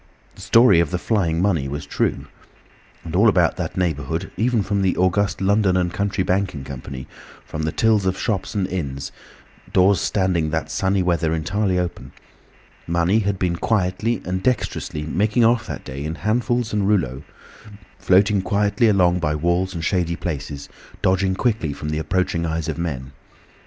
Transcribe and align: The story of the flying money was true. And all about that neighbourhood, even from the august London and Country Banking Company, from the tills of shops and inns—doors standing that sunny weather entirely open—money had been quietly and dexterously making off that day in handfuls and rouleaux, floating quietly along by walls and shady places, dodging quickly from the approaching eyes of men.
The 0.33 0.41
story 0.41 0.79
of 0.79 0.89
the 0.89 0.97
flying 0.97 1.43
money 1.43 1.67
was 1.67 1.85
true. 1.85 2.25
And 3.03 3.15
all 3.15 3.29
about 3.29 3.57
that 3.57 3.77
neighbourhood, 3.77 4.31
even 4.35 4.63
from 4.63 4.81
the 4.81 4.97
august 4.97 5.41
London 5.41 5.77
and 5.77 5.93
Country 5.93 6.23
Banking 6.23 6.63
Company, 6.63 7.07
from 7.45 7.61
the 7.61 7.71
tills 7.71 8.07
of 8.07 8.17
shops 8.17 8.55
and 8.55 8.65
inns—doors 8.65 10.01
standing 10.01 10.49
that 10.49 10.71
sunny 10.71 11.03
weather 11.03 11.35
entirely 11.35 11.77
open—money 11.77 13.19
had 13.19 13.37
been 13.37 13.57
quietly 13.57 14.23
and 14.25 14.41
dexterously 14.41 15.03
making 15.03 15.45
off 15.45 15.67
that 15.67 15.85
day 15.85 16.03
in 16.03 16.15
handfuls 16.15 16.73
and 16.73 16.87
rouleaux, 16.87 17.21
floating 17.99 18.41
quietly 18.41 18.89
along 18.89 19.19
by 19.19 19.35
walls 19.35 19.75
and 19.75 19.85
shady 19.85 20.15
places, 20.15 20.67
dodging 21.03 21.35
quickly 21.35 21.73
from 21.73 21.89
the 21.89 21.99
approaching 21.99 22.43
eyes 22.43 22.67
of 22.67 22.79
men. 22.79 23.11